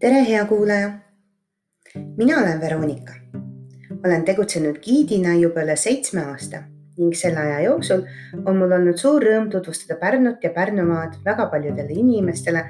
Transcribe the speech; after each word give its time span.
tere, 0.00 0.24
hea 0.28 0.44
kuulaja. 0.44 0.90
mina 2.16 2.38
olen 2.38 2.60
Veronika. 2.60 3.12
olen 4.06 4.24
tegutsenud 4.24 4.76
giidina 4.82 5.34
juba 5.34 5.64
üle 5.66 5.74
seitsme 5.76 6.22
aasta 6.22 6.60
ning 6.98 7.14
selle 7.18 7.40
aja 7.40 7.60
jooksul 7.64 8.04
on 8.44 8.60
mul 8.60 8.74
olnud 8.76 9.00
suur 9.02 9.26
rõõm 9.26 9.48
tutvustada 9.50 9.98
Pärnut 9.98 10.44
ja 10.44 10.50
Pärnumaad 10.54 11.18
väga 11.24 11.46
paljudele 11.50 11.98
inimestele 12.04 12.62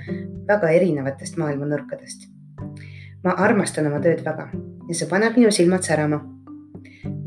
väga 0.48 0.70
erinevatest 0.78 1.36
maailmanurkadest. 1.36 2.24
ma 3.24 3.36
armastan 3.36 3.86
oma 3.92 4.00
tööd 4.00 4.24
väga 4.24 4.48
ja 4.88 4.94
see 4.94 5.08
paneb 5.12 5.36
minu 5.36 5.52
silmad 5.52 5.84
särama. 5.84 6.22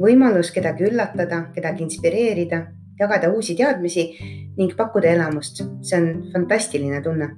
võimalus 0.02 0.52
kedagi 0.52 0.90
üllatada, 0.90 1.46
kedagi 1.54 1.84
inspireerida, 1.84 2.66
jagada 3.00 3.30
uusi 3.30 3.56
teadmisi 3.56 4.10
ning 4.58 4.76
pakkuda 4.76 5.14
elamust, 5.14 5.62
see 5.82 6.02
on 6.02 6.32
fantastiline 6.34 7.02
tunne 7.02 7.36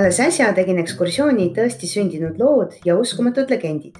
alles 0.00 0.16
äsja 0.24 0.46
tegin 0.56 0.78
ekskursiooni 0.80 1.50
tõesti 1.52 1.84
sündinud 1.84 2.38
lood 2.40 2.72
ja 2.86 2.94
uskumatud 2.96 3.50
legendid, 3.52 3.98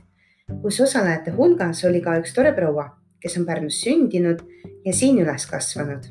kus 0.63 0.79
osalejate 0.81 1.35
hulgas 1.35 1.83
oli 1.85 1.99
ka 2.01 2.15
üks 2.23 2.33
tore 2.33 2.55
proua, 2.57 2.87
kes 3.21 3.35
on 3.37 3.45
Pärnus 3.45 3.83
sündinud 3.85 4.39
ja 4.87 4.95
siin 4.97 5.19
üles 5.21 5.45
kasvanud. 5.51 6.07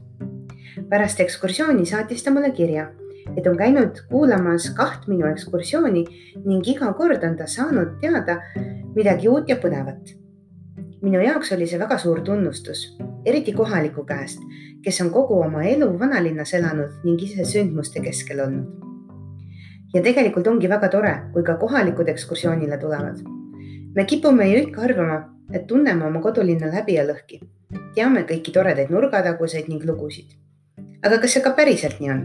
pärast 0.90 1.20
ekskursiooni 1.24 1.88
saatis 1.90 2.22
ta 2.24 2.32
mulle 2.32 2.52
kirja, 2.54 2.92
et 3.36 3.48
on 3.50 3.58
käinud 3.58 4.04
kuulamas 4.12 4.68
kaht 4.78 5.08
minu 5.08 5.26
ekskursiooni 5.26 6.04
ning 6.46 6.70
iga 6.70 6.92
kord 6.94 7.24
on 7.24 7.38
ta 7.40 7.48
saanud 7.48 7.96
teada 8.02 8.38
midagi 8.96 9.28
uut 9.30 9.50
ja 9.50 9.56
põnevat. 9.56 10.14
minu 11.02 11.24
jaoks 11.24 11.52
oli 11.58 11.66
see 11.66 11.80
väga 11.80 11.98
suur 11.98 12.22
tunnustus, 12.22 12.84
eriti 13.26 13.54
kohaliku 13.58 14.06
käest, 14.06 14.46
kes 14.84 15.02
on 15.02 15.10
kogu 15.10 15.42
oma 15.48 15.64
elu 15.64 15.90
vanalinnas 16.00 16.54
elanud 16.54 17.02
ning 17.04 17.24
ise 17.24 17.46
sündmuste 17.46 18.06
keskel 18.06 18.46
olnud 18.46 18.89
ja 19.94 20.02
tegelikult 20.06 20.48
ongi 20.48 20.70
väga 20.70 20.90
tore, 20.94 21.14
kui 21.34 21.44
ka 21.44 21.56
kohalikud 21.58 22.10
ekskursioonile 22.10 22.78
tulevad. 22.78 23.22
me 23.96 24.06
kipume 24.06 24.50
ju 24.50 24.58
ikka 24.68 24.82
arvama, 24.82 25.22
et 25.54 25.68
tunneme 25.68 26.06
oma 26.06 26.22
kodulinna 26.22 26.68
läbi 26.74 26.94
ja 26.94 27.06
lõhki. 27.06 27.42
teame 27.96 28.22
kõiki 28.22 28.54
toredaid 28.54 28.90
nurgataguseid 28.90 29.68
ning 29.68 29.84
lugusid. 29.86 30.36
aga 31.04 31.18
kas 31.18 31.34
see 31.34 31.42
ka 31.42 31.52
päriselt 31.52 32.00
nii 32.00 32.12
on? 32.12 32.22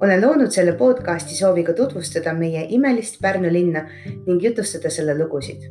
olen 0.00 0.22
loonud 0.22 0.50
selle 0.50 0.72
podcasti 0.72 1.36
sooviga 1.36 1.72
tutvustada 1.72 2.34
meie 2.34 2.66
imelist 2.68 3.20
Pärnu 3.20 3.52
linna 3.52 3.86
ning 4.26 4.42
jutustada 4.42 4.90
selle 4.90 5.18
lugusid. 5.18 5.68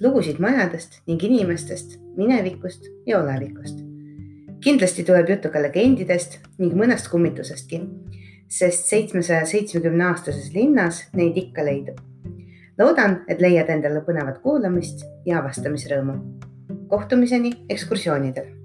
lugusid 0.00 0.38
majadest 0.38 1.02
ning 1.06 1.22
inimestest, 1.22 2.00
minevikust 2.16 2.90
ja 3.06 3.20
olevikust. 3.20 3.78
kindlasti 4.60 5.04
tuleb 5.04 5.28
juttu 5.28 5.48
ka 5.48 5.62
legendidest 5.62 6.38
ning 6.58 6.74
mõnest 6.74 7.10
kummitusestki 7.10 7.82
sest 8.48 8.90
seitsmesaja 8.90 9.46
seitsmekümne 9.46 10.04
aastases 10.10 10.52
linnas 10.54 11.04
neid 11.14 11.36
ikka 11.36 11.64
leidub. 11.64 11.98
loodan, 12.78 13.22
et 13.28 13.40
leiad 13.40 13.70
endale 13.72 14.00
põnevat 14.00 14.42
kuulamist 14.42 15.06
ja 15.26 15.40
avastamisrõõmu. 15.40 16.20
kohtumiseni 16.88 17.52
ekskursioonidel 17.68 18.55